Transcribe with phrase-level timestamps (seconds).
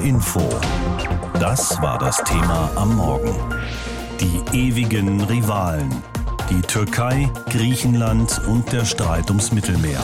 [0.00, 0.40] Info.
[1.40, 3.34] Das war das Thema am Morgen.
[4.20, 5.90] Die ewigen Rivalen.
[6.50, 10.02] Die Türkei, Griechenland und der Streit ums Mittelmeer.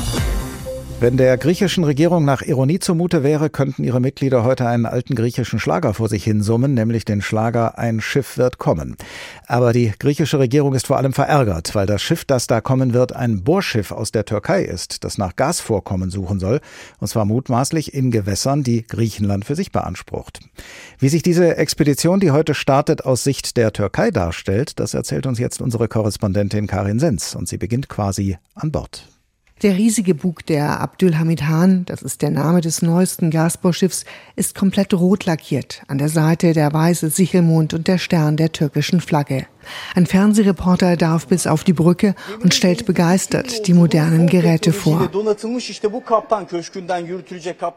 [1.05, 5.59] Wenn der griechischen Regierung nach Ironie zumute wäre, könnten ihre Mitglieder heute einen alten griechischen
[5.59, 8.97] Schlager vor sich hinsummen, nämlich den Schlager Ein Schiff wird kommen.
[9.47, 13.15] Aber die griechische Regierung ist vor allem verärgert, weil das Schiff, das da kommen wird,
[13.15, 16.63] ein Bohrschiff aus der Türkei ist, das nach Gasvorkommen suchen soll,
[17.01, 20.41] und zwar mutmaßlich in Gewässern, die Griechenland für sich beansprucht.
[20.99, 25.39] Wie sich diese Expedition, die heute startet, aus Sicht der Türkei darstellt, das erzählt uns
[25.39, 29.07] jetzt unsere Korrespondentin Karin Sens, und sie beginnt quasi an Bord.
[29.63, 34.05] Der riesige Bug der Abdülhamid Han, das ist der Name des neuesten Gasbohrschiffs,
[34.35, 35.83] ist komplett rot lackiert.
[35.87, 39.47] An der Seite der weiße Sichelmond und der Stern der türkischen Flagge.
[39.95, 45.09] Ein Fernsehreporter darf bis auf die Brücke und stellt begeistert die modernen Geräte vor.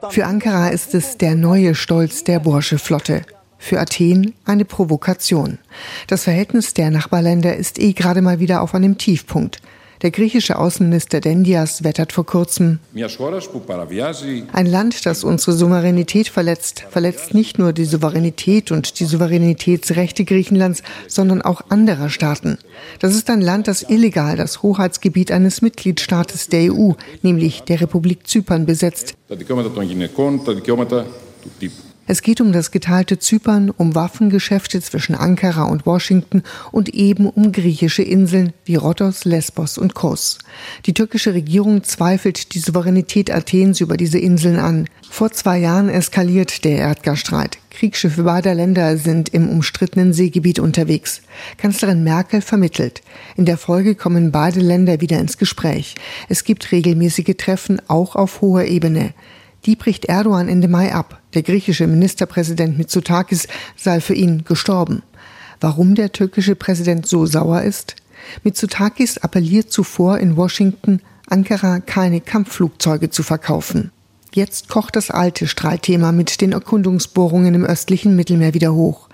[0.10, 3.22] Für Ankara ist es der neue Stolz der Borsche-Flotte.
[3.60, 5.60] Für Athen eine Provokation.
[6.08, 9.62] Das Verhältnis der Nachbarländer ist eh gerade mal wieder auf einem Tiefpunkt.
[10.04, 12.80] Der griechische Außenminister Dendias wettert vor kurzem,
[14.54, 20.84] ein Land, das unsere Souveränität verletzt, verletzt nicht nur die Souveränität und die Souveränitätsrechte Griechenlands,
[21.08, 22.60] sondern auch anderer Staaten.
[23.00, 26.92] Das ist ein Land, das illegal das Hoheitsgebiet eines Mitgliedstaates der EU,
[27.24, 29.16] nämlich der Republik Zypern, besetzt.
[32.10, 36.42] Es geht um das geteilte Zypern, um Waffengeschäfte zwischen Ankara und Washington
[36.72, 40.40] und eben um griechische Inseln wie Rhodos, Lesbos und Kos.
[40.86, 44.88] Die türkische Regierung zweifelt die Souveränität Athens über diese Inseln an.
[45.10, 47.58] Vor zwei Jahren eskaliert der Erdgasstreit.
[47.72, 51.22] Kriegsschiffe beider Länder sind im umstrittenen Seegebiet unterwegs.
[51.58, 53.02] Kanzlerin Merkel vermittelt.
[53.36, 55.96] In der Folge kommen beide Länder wieder ins Gespräch.
[56.30, 59.14] Es gibt regelmäßige Treffen auch auf hoher Ebene.
[59.66, 61.22] Die bricht Erdogan Ende Mai ab.
[61.34, 65.04] Der griechische Ministerpräsident Mitsotakis sei für ihn gestorben.
[65.60, 67.96] Warum der türkische Präsident so sauer ist?
[68.44, 73.92] Mitsotakis appelliert zuvor in Washington, Ankara keine Kampfflugzeuge zu verkaufen.
[74.34, 79.10] Jetzt kocht das alte Streitthema mit den Erkundungsbohrungen im östlichen Mittelmeer wieder hoch.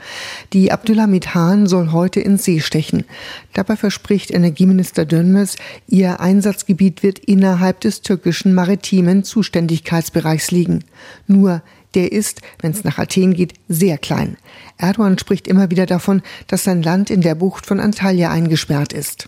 [0.52, 3.06] Die Abdulhamid Hahn soll heute ins See stechen.
[3.54, 5.56] Dabei verspricht Energieminister Dönmez,
[5.88, 10.84] ihr Einsatzgebiet wird innerhalb des türkischen maritimen Zuständigkeitsbereichs liegen.
[11.28, 11.62] Nur
[11.96, 14.38] der ist, wenn es nach Athen geht, sehr klein.
[14.78, 19.28] Erdogan spricht immer wieder davon, dass sein Land in der Bucht von Antalya eingesperrt ist.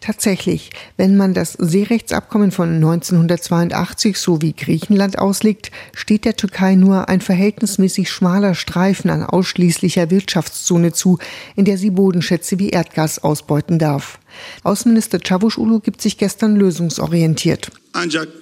[0.00, 7.08] Tatsächlich, wenn man das Seerechtsabkommen von 1982 so wie Griechenland auslegt, steht der Türkei nur
[7.08, 11.18] ein verhältnismäßig schmaler Streifen an ausschließlicher Wirtschaftszone zu,
[11.56, 14.18] in der sie Bodenschätze wie Erdgas ausbeuten darf.
[14.64, 17.70] Außenminister Çavuşoğlu gibt sich gestern lösungsorientiert.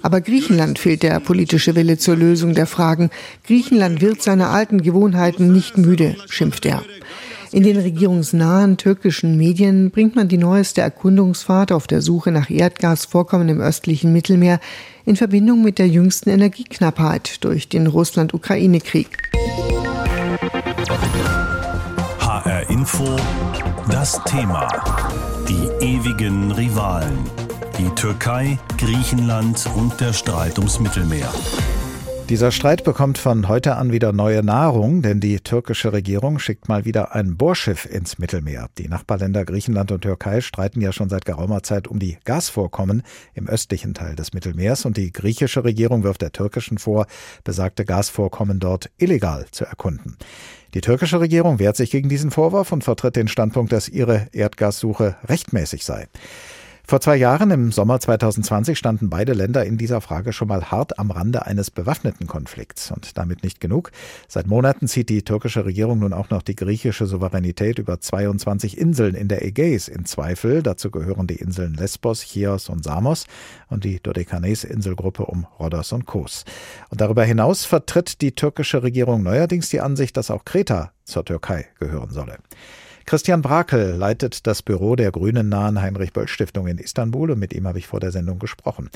[0.03, 3.11] Aber Griechenland fehlt der politische Wille zur Lösung der Fragen.
[3.47, 6.83] Griechenland wird seine alten Gewohnheiten nicht müde, schimpft er.
[7.53, 13.51] In den regierungsnahen türkischen Medien bringt man die neueste Erkundungsfahrt auf der Suche nach Erdgasvorkommen
[13.51, 14.59] im östlichen Mittelmeer
[15.05, 19.19] in Verbindung mit der jüngsten Energieknappheit durch den Russland-Ukraine-Krieg.
[22.21, 23.17] HR Info,
[23.91, 24.67] das Thema.
[25.47, 27.19] Die ewigen Rivalen.
[27.79, 31.29] Die Türkei, Griechenland und der Streit ums Mittelmeer.
[32.33, 36.87] Dieser Streit bekommt von heute an wieder neue Nahrung, denn die türkische Regierung schickt mal
[36.87, 38.71] wieder ein Bohrschiff ins Mittelmeer.
[38.79, 43.03] Die Nachbarländer Griechenland und Türkei streiten ja schon seit geraumer Zeit um die Gasvorkommen
[43.35, 47.05] im östlichen Teil des Mittelmeers und die griechische Regierung wirft der türkischen vor,
[47.45, 50.17] besagte Gasvorkommen dort illegal zu erkunden.
[50.73, 55.17] Die türkische Regierung wehrt sich gegen diesen Vorwurf und vertritt den Standpunkt, dass ihre Erdgassuche
[55.29, 56.09] rechtmäßig sei.
[56.85, 60.99] Vor zwei Jahren, im Sommer 2020, standen beide Länder in dieser Frage schon mal hart
[60.99, 62.91] am Rande eines bewaffneten Konflikts.
[62.91, 63.93] Und damit nicht genug.
[64.29, 69.15] Seit Monaten zieht die türkische Regierung nun auch noch die griechische Souveränität über 22 Inseln
[69.15, 70.63] in der Ägäis in Zweifel.
[70.63, 73.27] Dazu gehören die Inseln Lesbos, Chios und Samos
[73.69, 76.45] und die Dodekanes-Inselgruppe um Rhodos und Kos.
[76.91, 81.67] Und darüber hinaus vertritt die türkische Regierung neuerdings die Ansicht, dass auch Kreta zur Türkei
[81.79, 82.39] gehören solle.
[83.05, 87.79] Christian Brakel leitet das Büro der Grünen nahen Heinrich-Böll-Stiftung in Istanbul und mit ihm habe
[87.79, 88.91] ich vor der Sendung gesprochen.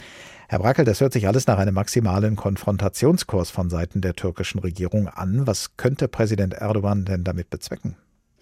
[0.48, 5.08] Herr Brakel, das hört sich alles nach einem maximalen Konfrontationskurs von Seiten der türkischen Regierung
[5.08, 5.46] an.
[5.46, 7.96] Was könnte Präsident Erdogan denn damit bezwecken?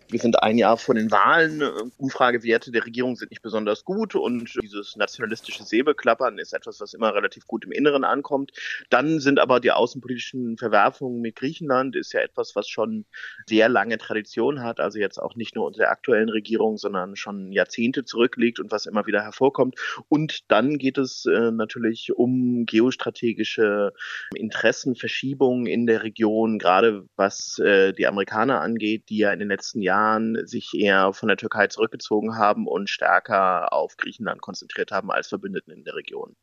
[0.08, 1.62] Wir sind ein Jahr vor den Wahlen.
[1.96, 7.14] Umfragewerte der Regierung sind nicht besonders gut und dieses nationalistische Säbelklappern ist etwas, was immer
[7.14, 8.52] relativ gut im Inneren ankommt.
[8.90, 13.06] Dann sind aber die außenpolitischen Verwerfungen mit Griechenland ist ja etwas, was schon
[13.46, 17.50] sehr lange Tradition hat, also jetzt auch nicht nur unter der aktuellen Regierung, sondern schon
[17.50, 19.76] Jahrzehnte zurückliegt und was immer wieder hervorkommt.
[20.08, 23.92] Und dann geht es äh, natürlich um geostrategische
[24.34, 29.80] Interessenverschiebungen in der Region, gerade was äh, die Amerikaner angeht, die ja in den letzten
[29.80, 35.10] Jahren Jahren sich eher von der Türkei zurückgezogen haben und stärker auf Griechenland konzentriert haben
[35.10, 36.36] als Verbündeten in der Region.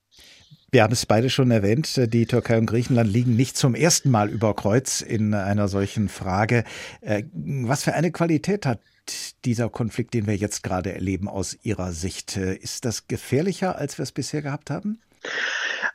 [0.71, 4.29] Wir haben es beide schon erwähnt, die Türkei und Griechenland liegen nicht zum ersten Mal
[4.29, 6.63] über Kreuz in einer solchen Frage.
[7.01, 8.79] Äh, was für eine Qualität hat
[9.43, 12.37] dieser Konflikt, den wir jetzt gerade erleben, aus Ihrer Sicht?
[12.37, 15.01] Ist das gefährlicher, als wir es bisher gehabt haben?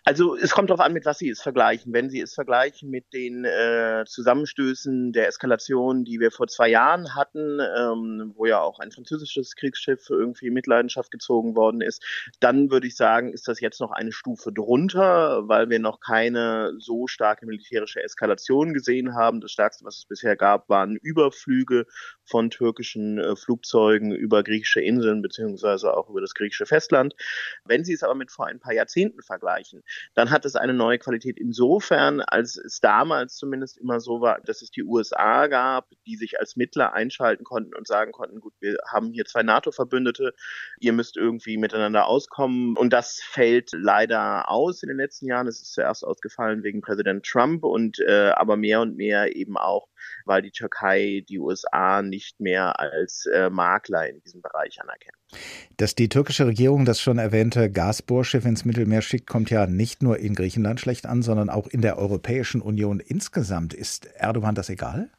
[0.08, 1.93] Also es kommt darauf an, mit was Sie es vergleichen.
[1.93, 7.17] Wenn Sie es vergleichen mit den äh, Zusammenstößen der Eskalation, die wir vor zwei Jahren
[7.17, 12.05] hatten, ähm, wo ja auch ein französisches Kriegsschiff irgendwie in Mitleidenschaft gezogen worden ist,
[12.38, 16.75] dann würde ich sagen, ist das jetzt noch eine Stufe drunter, weil wir noch keine
[16.79, 19.41] so starke militärische Eskalation gesehen haben.
[19.41, 21.85] Das Stärkste, was es bisher gab, waren Überflüge
[22.25, 27.17] von türkischen äh, Flugzeugen über griechische Inseln beziehungsweise auch über das griechische Festland.
[27.64, 29.82] Wenn Sie es aber mit vor ein paar Jahrzehnten vergleichen,
[30.14, 34.62] dann hat es eine neue Qualität insofern, als es damals zumindest immer so war, dass
[34.62, 38.76] es die USA gab, die sich als Mittler einschalten konnten und sagen konnten, gut, wir
[38.90, 40.34] haben hier zwei NATO-Verbündete,
[40.81, 42.76] ihr müsst irgendwie miteinander auskommen.
[42.76, 45.46] Und das fällt leider aus in den letzten Jahren.
[45.46, 49.88] Es ist zuerst ausgefallen wegen Präsident Trump und äh, aber mehr und mehr eben auch,
[50.25, 55.16] weil die Türkei die USA nicht mehr als äh, Makler in diesem Bereich anerkennt.
[55.76, 60.19] Dass die türkische Regierung das schon erwähnte Gasbohrschiff ins Mittelmeer schickt, kommt ja nicht nur
[60.19, 63.75] in Griechenland schlecht an, sondern auch in der Europäischen Union insgesamt.
[63.75, 65.10] Ist Erdogan das egal?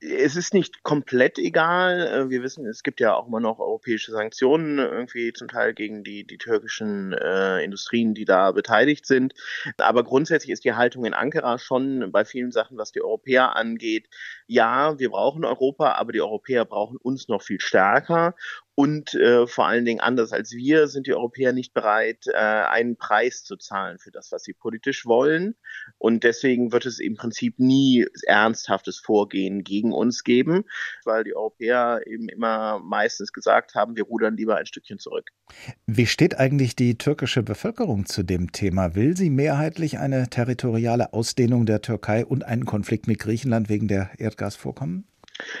[0.00, 2.06] Es ist nicht komplett egal.
[2.06, 6.04] Äh, wir wissen, es gibt ja auch immer noch europäische Sanktionen, irgendwie zum Teil gegen
[6.04, 9.34] die, die türkischen äh, Industrien, die da beteiligt sind.
[9.78, 14.08] Aber grundsätzlich ist die Haltung in Ankara schon bei vielen Sachen, was die Europäer angeht,
[14.46, 18.34] ja, wir brauchen Europa, aber die Europäer brauchen uns noch viel stärker.
[18.74, 22.96] Und äh, vor allen Dingen anders als wir sind die Europäer nicht bereit, äh, einen
[22.96, 25.56] Preis zu zahlen für das, was sie politisch wollen.
[25.98, 30.64] Und deswegen wird es im Prinzip nie ernsthaftes Vorgehen gegen uns geben,
[31.04, 35.30] weil die Europäer eben immer meistens gesagt haben, wir rudern lieber ein Stückchen zurück.
[35.86, 38.94] Wie steht eigentlich die türkische Bevölkerung zu dem Thema?
[38.94, 44.12] Will sie mehrheitlich eine territoriale Ausdehnung der Türkei und einen Konflikt mit Griechenland wegen der
[44.18, 45.11] Erdgasvorkommen?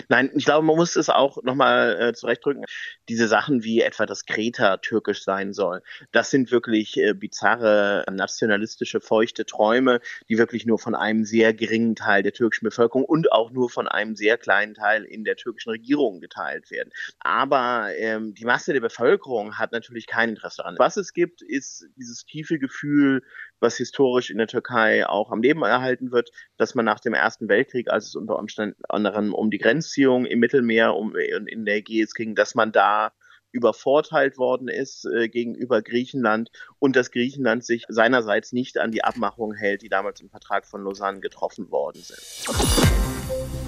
[0.08, 2.64] Nein, ich glaube, man muss es auch nochmal äh, zurechtdrücken.
[3.08, 5.82] Diese Sachen wie etwa, dass Kreta türkisch sein soll,
[6.12, 11.94] das sind wirklich äh, bizarre, nationalistische, feuchte Träume, die wirklich nur von einem sehr geringen
[11.94, 15.70] Teil der türkischen Bevölkerung und auch nur von einem sehr kleinen Teil in der türkischen
[15.70, 16.90] Regierung geteilt werden.
[17.20, 20.76] Aber ähm, die Masse der Bevölkerung hat natürlich kein Interesse daran.
[20.78, 23.22] Was es gibt, ist dieses tiefe Gefühl,
[23.62, 27.48] was historisch in der Türkei auch am Leben erhalten wird, dass man nach dem Ersten
[27.48, 28.82] Weltkrieg, als es unter Umständen
[29.32, 33.12] um die Grenzziehung im Mittelmeer und in der Ägäis ging, dass man da
[33.52, 39.56] übervorteilt worden ist äh, gegenüber Griechenland und dass Griechenland sich seinerseits nicht an die Abmachungen
[39.56, 43.61] hält, die damals im Vertrag von Lausanne getroffen worden sind.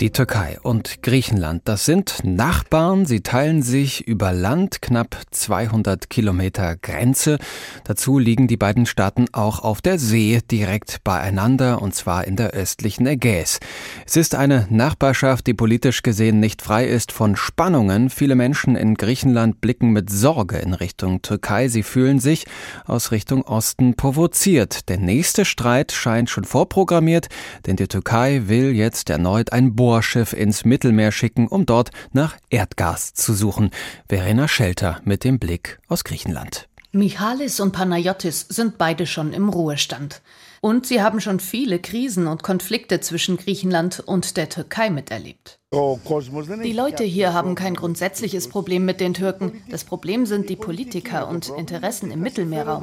[0.00, 3.06] Die Türkei und Griechenland, das sind Nachbarn.
[3.06, 7.38] Sie teilen sich über Land knapp 200 Kilometer Grenze.
[7.84, 12.50] Dazu liegen die beiden Staaten auch auf der See direkt beieinander, und zwar in der
[12.50, 13.60] östlichen Ägäis.
[14.04, 18.10] Es ist eine Nachbarschaft, die politisch gesehen nicht frei ist von Spannungen.
[18.10, 21.68] Viele Menschen in Griechenland blicken mit Sorge in Richtung Türkei.
[21.68, 22.46] Sie fühlen sich
[22.84, 24.88] aus Richtung Osten provoziert.
[24.88, 27.28] Der nächste Streit scheint schon vorprogrammiert,
[27.66, 33.12] denn die Türkei will jetzt erneut ein Bohrschiff ins Mittelmeer schicken, um dort nach Erdgas
[33.12, 33.68] zu suchen.
[34.08, 36.70] Verena Schelter mit dem Blick aus Griechenland.
[36.92, 40.22] Michalis und Panayotis sind beide schon im Ruhestand.
[40.62, 45.58] Und sie haben schon viele Krisen und Konflikte zwischen Griechenland und der Türkei miterlebt.
[45.70, 49.62] Die Leute hier haben kein grundsätzliches Problem mit den Türken.
[49.68, 52.82] Das Problem sind die Politiker und Interessen im Mittelmeerraum,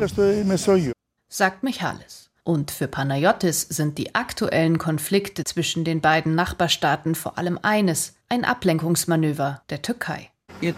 [1.29, 2.30] sagt Michalis.
[2.43, 8.45] Und für Panayotis sind die aktuellen Konflikte zwischen den beiden Nachbarstaaten vor allem eines, ein
[8.45, 10.31] Ablenkungsmanöver der Türkei.
[10.61, 10.71] Die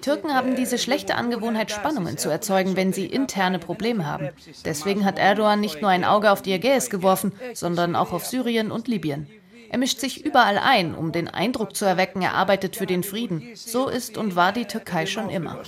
[0.00, 4.28] Türken haben diese schlechte Angewohnheit, Spannungen zu erzeugen, wenn sie interne Probleme haben.
[4.64, 8.70] Deswegen hat Erdogan nicht nur ein Auge auf die Ägäis geworfen, sondern auch auf Syrien
[8.70, 9.26] und Libyen.
[9.70, 13.50] Er mischt sich überall ein, um den Eindruck zu erwecken, er arbeitet für den Frieden.
[13.54, 15.62] So ist und war die Türkei schon immer.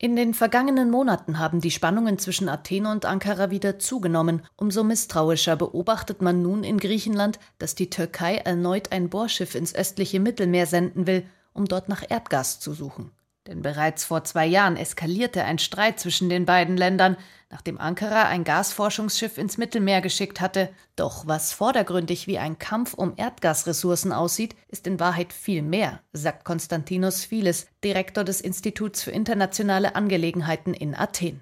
[0.00, 4.46] In den vergangenen Monaten haben die Spannungen zwischen Athen und Ankara wieder zugenommen.
[4.54, 10.20] Umso misstrauischer beobachtet man nun in Griechenland, dass die Türkei erneut ein Bohrschiff ins östliche
[10.20, 13.10] Mittelmeer senden will, um dort nach Erdgas zu suchen.
[13.48, 17.16] Denn bereits vor zwei Jahren eskalierte ein Streit zwischen den beiden Ländern,
[17.50, 20.68] nachdem Ankara ein Gasforschungsschiff ins Mittelmeer geschickt hatte.
[20.96, 26.44] Doch was vordergründig wie ein Kampf um Erdgasressourcen aussieht, ist in Wahrheit viel mehr, sagt
[26.44, 31.40] Konstantinos Files, Direktor des Instituts für internationale Angelegenheiten in Athen.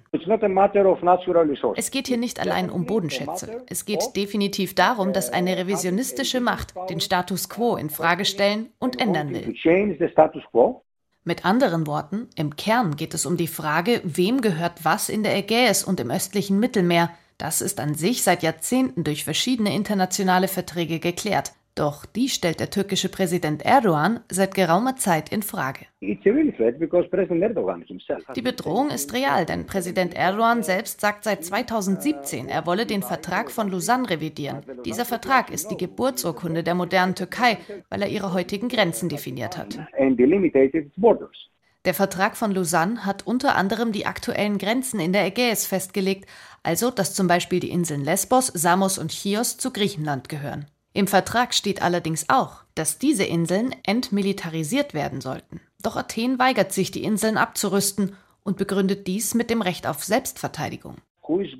[1.75, 3.65] Es geht hier nicht allein um Bodenschätze.
[3.67, 9.01] Es geht definitiv darum, dass eine revisionistische Macht den Status quo in Frage stellen und
[9.01, 9.53] ändern will.
[11.27, 15.35] Mit anderen Worten, im Kern geht es um die Frage, wem gehört was in der
[15.35, 17.09] Ägäis und im östlichen Mittelmeer.
[17.37, 21.51] Das ist an sich seit Jahrzehnten durch verschiedene internationale Verträge geklärt.
[21.77, 25.85] Doch die stellt der türkische Präsident Erdogan seit geraumer Zeit in Frage.
[26.01, 26.15] Die
[28.41, 33.69] Bedrohung ist real, denn Präsident Erdogan selbst sagt seit 2017, er wolle den Vertrag von
[33.69, 34.63] Lausanne revidieren.
[34.85, 37.59] Dieser Vertrag ist die Geburtsurkunde der modernen Türkei,
[37.91, 39.77] weil er ihre heutigen Grenzen definiert hat.
[41.85, 46.27] Der Vertrag von Lausanne hat unter anderem die aktuellen Grenzen in der Ägäis festgelegt,
[46.63, 50.65] also dass zum Beispiel die Inseln Lesbos, Samos und Chios zu Griechenland gehören.
[50.97, 55.61] Im Vertrag steht allerdings auch, dass diese Inseln entmilitarisiert werden sollten.
[55.83, 60.95] Doch Athen weigert sich, die Inseln abzurüsten und begründet dies mit dem Recht auf Selbstverteidigung.
[61.27, 61.51] Wer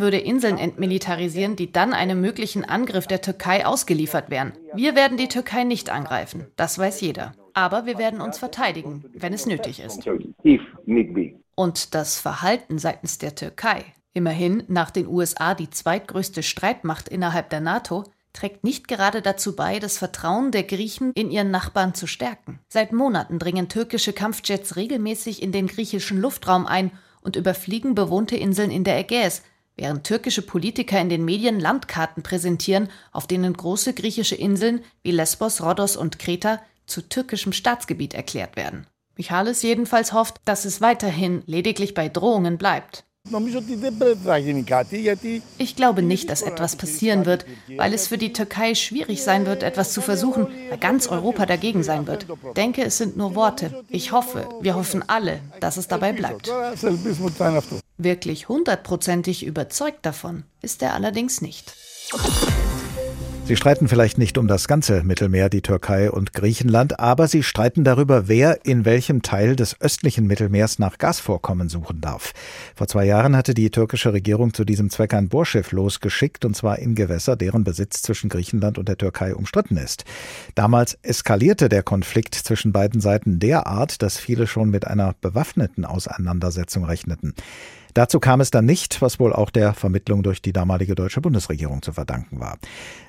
[0.00, 4.54] würde Inseln entmilitarisieren, die dann einem möglichen Angriff der Türkei ausgeliefert wären?
[4.74, 7.34] Wir werden die Türkei nicht angreifen, das weiß jeder.
[7.54, 10.04] Aber wir werden uns verteidigen, wenn es nötig ist.
[11.54, 13.84] Und das Verhalten seitens der Türkei
[14.16, 19.78] immerhin nach den USA die zweitgrößte Streitmacht innerhalb der NATO, trägt nicht gerade dazu bei,
[19.78, 22.58] das Vertrauen der Griechen in ihren Nachbarn zu stärken.
[22.68, 28.70] Seit Monaten dringen türkische Kampfjets regelmäßig in den griechischen Luftraum ein und überfliegen bewohnte Inseln
[28.70, 29.42] in der Ägäis,
[29.76, 35.62] während türkische Politiker in den Medien Landkarten präsentieren, auf denen große griechische Inseln wie Lesbos,
[35.62, 38.86] Rhodos und Kreta zu türkischem Staatsgebiet erklärt werden.
[39.16, 43.05] Michalis jedenfalls hofft, dass es weiterhin lediglich bei Drohungen bleibt.
[45.58, 49.62] Ich glaube nicht, dass etwas passieren wird, weil es für die Türkei schwierig sein wird,
[49.62, 52.26] etwas zu versuchen, weil ganz Europa dagegen sein wird.
[52.48, 53.84] Ich denke, es sind nur Worte.
[53.88, 56.50] Ich hoffe, wir hoffen alle, dass es dabei bleibt.
[57.98, 61.74] Wirklich hundertprozentig überzeugt davon ist er allerdings nicht.
[63.46, 67.84] Sie streiten vielleicht nicht um das ganze Mittelmeer, die Türkei und Griechenland, aber sie streiten
[67.84, 72.32] darüber, wer in welchem Teil des östlichen Mittelmeers nach Gasvorkommen suchen darf.
[72.74, 76.80] Vor zwei Jahren hatte die türkische Regierung zu diesem Zweck ein Bohrschiff losgeschickt, und zwar
[76.80, 80.04] in Gewässer, deren Besitz zwischen Griechenland und der Türkei umstritten ist.
[80.56, 86.84] Damals eskalierte der Konflikt zwischen beiden Seiten derart, dass viele schon mit einer bewaffneten Auseinandersetzung
[86.84, 87.32] rechneten.
[87.96, 91.80] Dazu kam es dann nicht, was wohl auch der Vermittlung durch die damalige deutsche Bundesregierung
[91.80, 92.58] zu verdanken war.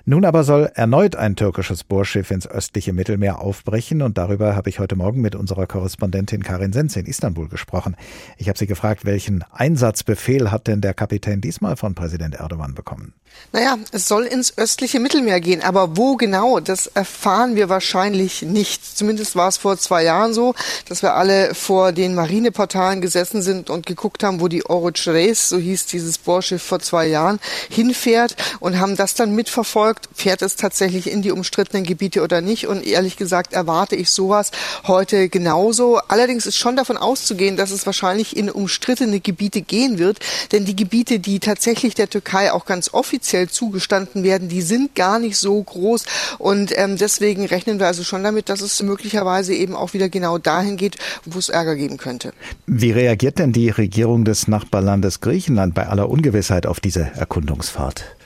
[0.05, 4.79] Nun aber soll erneut ein türkisches Bohrschiff ins östliche Mittelmeer aufbrechen und darüber habe ich
[4.79, 7.97] heute Morgen mit unserer Korrespondentin Karin Senz in Istanbul gesprochen.
[8.37, 13.13] Ich habe sie gefragt, welchen Einsatzbefehl hat denn der Kapitän diesmal von Präsident Erdogan bekommen?
[13.51, 18.97] Naja, es soll ins östliche Mittelmeer gehen, aber wo genau, das erfahren wir wahrscheinlich nicht.
[18.97, 20.55] Zumindest war es vor zwei Jahren so,
[20.87, 25.57] dass wir alle vor den Marineportalen gesessen sind und geguckt haben, wo die Orochres, so
[25.57, 30.09] hieß dieses Bohrschiff vor zwei Jahren, hinfährt und haben das dann mitverfolgt.
[30.13, 32.67] Fährt es tatsächlich in die umstrittenen Gebiete oder nicht?
[32.67, 34.51] Und ehrlich gesagt erwarte ich sowas
[34.85, 35.97] heute genauso.
[36.07, 40.19] Allerdings ist schon davon auszugehen, dass es wahrscheinlich in umstrittene Gebiete gehen wird,
[40.51, 45.19] denn die Gebiete, die tatsächlich der Türkei auch ganz offiziell zugestanden werden, die sind gar
[45.19, 46.05] nicht so groß.
[46.37, 50.37] Und ähm, deswegen rechnen wir also schon damit, dass es möglicherweise eben auch wieder genau
[50.37, 52.33] dahin geht, wo es Ärger geben könnte.
[52.65, 58.16] Wie reagiert denn die Regierung des Nachbarlandes Griechenland bei aller Ungewissheit auf diese Erkundungsfahrt?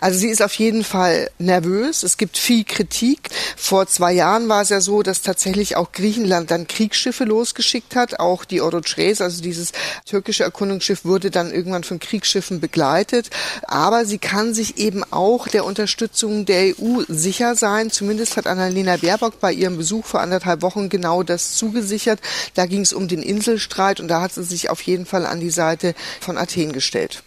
[0.00, 2.02] Also sie ist auf jeden Fall nervös.
[2.02, 3.30] Es gibt viel Kritik.
[3.56, 8.20] Vor zwei Jahren war es ja so, dass tatsächlich auch Griechenland dann Kriegsschiffe losgeschickt hat.
[8.20, 9.72] Auch die Orotres, also dieses
[10.06, 13.30] türkische Erkundungsschiff, wurde dann irgendwann von Kriegsschiffen begleitet.
[13.62, 17.90] Aber sie kann sich eben auch der Unterstützung der EU sicher sein.
[17.90, 22.20] Zumindest hat Annalena Baerbock bei ihrem Besuch vor anderthalb Wochen genau das zugesichert.
[22.54, 25.40] Da ging es um den Inselstreit und da hat sie sich auf jeden Fall an
[25.40, 27.22] die Seite von Athen gestellt.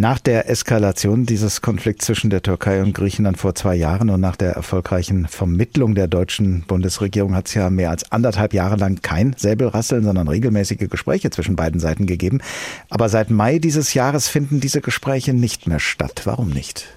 [0.00, 4.34] Nach der Eskalation dieses Konflikts zwischen der Türkei und Griechenland vor zwei Jahren und nach
[4.34, 9.34] der erfolgreichen Vermittlung der deutschen Bundesregierung hat es ja mehr als anderthalb Jahre lang kein
[9.36, 12.40] Säbelrasseln, sondern regelmäßige Gespräche zwischen beiden Seiten gegeben.
[12.88, 16.22] Aber seit Mai dieses Jahres finden diese Gespräche nicht mehr statt.
[16.24, 16.88] Warum nicht?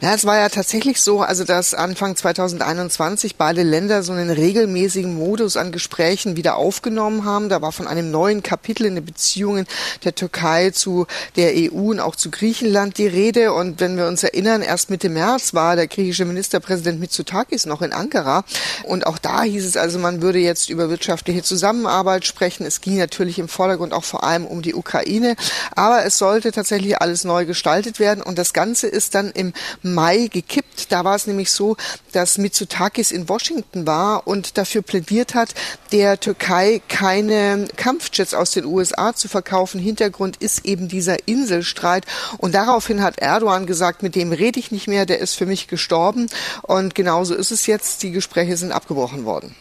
[0.00, 5.14] Ja, es war ja tatsächlich so, also dass Anfang 2021 beide Länder so einen regelmäßigen
[5.14, 7.50] Modus an Gesprächen wieder aufgenommen haben.
[7.50, 9.66] Da war von einem neuen Kapitel in den Beziehungen
[10.04, 13.52] der Türkei zu der EU und auch zu Griechenland die Rede.
[13.52, 17.92] Und wenn wir uns erinnern, erst Mitte März war der griechische Ministerpräsident Mitsotakis noch in
[17.92, 18.44] Ankara.
[18.84, 22.64] Und auch da hieß es also, man würde jetzt über wirtschaftliche Zusammenarbeit sprechen.
[22.64, 25.36] Es ging natürlich im Vordergrund auch vor allem um die Ukraine.
[25.76, 28.22] Aber es sollte tatsächlich alles neu gestaltet werden.
[28.22, 30.92] Und das Ganze ist dann im Mai gekippt.
[30.92, 31.76] Da war es nämlich so,
[32.12, 35.54] dass Mitsotakis in Washington war und dafür plädiert hat,
[35.92, 39.80] der Türkei keine Kampfjets aus den USA zu verkaufen.
[39.80, 42.06] Hintergrund ist eben dieser Inselstreit.
[42.38, 45.68] Und daraufhin hat Erdogan gesagt, mit dem rede ich nicht mehr, der ist für mich
[45.68, 46.26] gestorben.
[46.62, 48.02] Und genauso ist es jetzt.
[48.02, 49.54] Die Gespräche sind abgebrochen worden.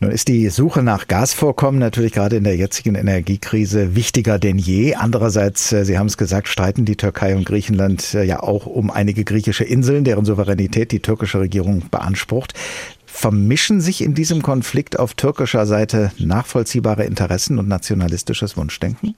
[0.00, 4.94] Nun ist die Suche nach Gasvorkommen natürlich gerade in der jetzigen Energiekrise wichtiger denn je.
[4.94, 8.92] Andererseits, äh, Sie haben es gesagt, streiten die Türkei und Griechenland äh, ja auch um
[8.92, 12.54] einige griechische Inseln, deren Souveränität die türkische Regierung beansprucht.
[13.06, 19.16] Vermischen sich in diesem Konflikt auf türkischer Seite nachvollziehbare Interessen und nationalistisches Wunschdenken?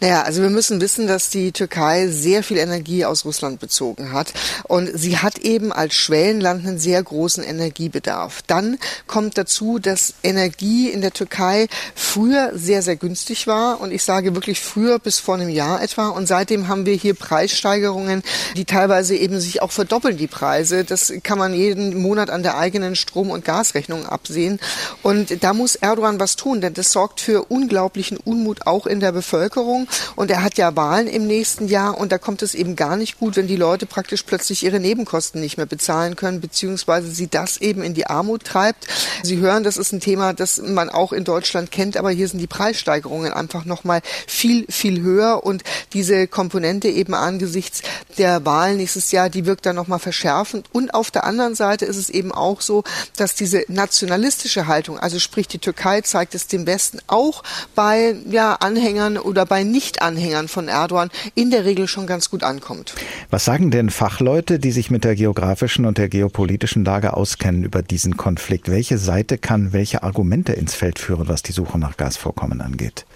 [0.00, 4.32] Naja, also wir müssen wissen, dass die Türkei sehr viel Energie aus Russland bezogen hat.
[4.64, 8.42] Und sie hat eben als Schwellenland einen sehr großen Energiebedarf.
[8.46, 13.80] Dann kommt dazu, dass Energie in der Türkei früher sehr, sehr günstig war.
[13.80, 16.08] Und ich sage wirklich früher bis vor einem Jahr etwa.
[16.08, 18.22] Und seitdem haben wir hier Preissteigerungen,
[18.56, 20.84] die teilweise eben sich auch verdoppeln, die Preise.
[20.84, 24.60] Das kann man jeden Monat an der eigenen Strom- und Gasrechnung absehen.
[25.02, 29.12] Und da muss Erdogan was tun, denn das sorgt für unglaublichen Unmut auch in der
[29.12, 29.55] Bevölkerung.
[29.56, 32.96] Bevölkerung und er hat ja Wahlen im nächsten Jahr und da kommt es eben gar
[32.96, 37.28] nicht gut, wenn die Leute praktisch plötzlich ihre Nebenkosten nicht mehr bezahlen können, beziehungsweise sie
[37.28, 38.86] das eben in die Armut treibt.
[39.22, 42.38] Sie hören, das ist ein Thema, das man auch in Deutschland kennt, aber hier sind
[42.38, 47.82] die Preissteigerungen einfach nochmal viel, viel höher und diese Komponente eben angesichts
[48.18, 50.66] der Wahlen nächstes Jahr, die wirkt dann nochmal verschärfend.
[50.72, 52.84] Und auf der anderen Seite ist es eben auch so,
[53.16, 57.42] dass diese nationalistische Haltung, also sprich die Türkei zeigt es dem Westen auch
[57.74, 62.94] bei ja, Anhängern oder bei Nicht-Anhängern von Erdogan in der Regel schon ganz gut ankommt.
[63.30, 67.82] Was sagen denn Fachleute, die sich mit der geografischen und der geopolitischen Lage auskennen über
[67.82, 68.70] diesen Konflikt?
[68.70, 73.06] Welche Seite kann welche Argumente ins Feld führen, was die Suche nach Gasvorkommen angeht?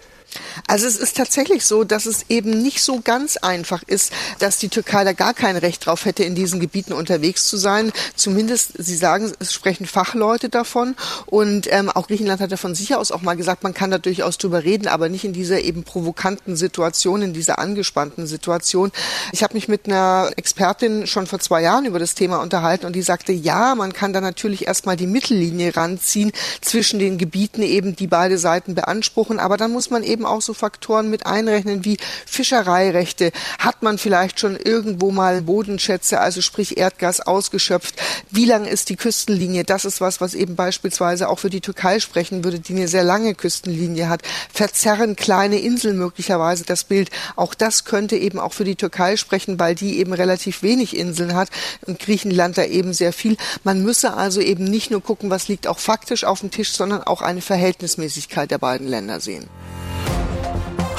[0.71, 4.69] Also es ist tatsächlich so, dass es eben nicht so ganz einfach ist, dass die
[4.69, 7.91] Türkei da gar kein Recht drauf hätte, in diesen Gebieten unterwegs zu sein.
[8.15, 10.95] Zumindest, Sie sagen, es sprechen Fachleute davon.
[11.27, 13.99] Und ähm, auch Griechenland hat ja von sich aus auch mal gesagt, man kann da
[13.99, 18.93] durchaus drüber reden, aber nicht in dieser eben provokanten Situation, in dieser angespannten Situation.
[19.33, 22.95] Ich habe mich mit einer Expertin schon vor zwei Jahren über das Thema unterhalten und
[22.95, 26.31] die sagte, ja, man kann da natürlich erstmal die Mittellinie ranziehen
[26.61, 30.55] zwischen den Gebieten eben, die beide Seiten beanspruchen, aber dann muss man eben auch so
[30.61, 31.97] Faktoren mit einrechnen wie
[32.27, 33.33] Fischereirechte.
[33.59, 37.97] Hat man vielleicht schon irgendwo mal Bodenschätze, also sprich Erdgas ausgeschöpft?
[38.31, 39.65] Wie lang ist die Küstenlinie?
[39.65, 43.05] Das ist was, was eben beispielsweise auch für die Türkei sprechen würde, die eine sehr
[43.05, 44.23] lange Küstenlinie hat.
[44.53, 47.11] Verzerren kleine Inseln möglicherweise das Bild.
[47.37, 51.35] Auch das könnte eben auch für die Türkei sprechen, weil die eben relativ wenig Inseln
[51.35, 51.49] hat
[51.87, 53.37] und Griechenland da eben sehr viel.
[53.65, 57.03] Man müsse also eben nicht nur gucken, was liegt auch faktisch auf dem Tisch, sondern
[57.03, 59.49] auch eine Verhältnismäßigkeit der beiden Länder sehen.